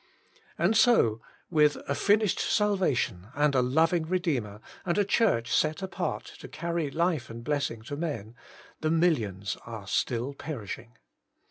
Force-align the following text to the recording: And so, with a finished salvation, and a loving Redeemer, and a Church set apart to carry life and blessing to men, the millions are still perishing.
And 0.57 0.75
so, 0.75 1.21
with 1.51 1.75
a 1.87 1.93
finished 1.93 2.39
salvation, 2.39 3.27
and 3.35 3.53
a 3.53 3.61
loving 3.61 4.07
Redeemer, 4.07 4.59
and 4.83 4.97
a 4.97 5.05
Church 5.05 5.53
set 5.55 5.83
apart 5.83 6.23
to 6.39 6.47
carry 6.47 6.89
life 6.89 7.29
and 7.29 7.43
blessing 7.43 7.83
to 7.83 7.95
men, 7.95 8.33
the 8.79 8.89
millions 8.89 9.57
are 9.63 9.85
still 9.85 10.33
perishing. 10.33 10.97